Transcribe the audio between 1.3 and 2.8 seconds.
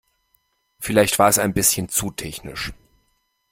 ein bisschen zu technisch.